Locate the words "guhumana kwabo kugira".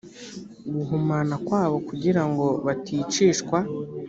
0.73-2.21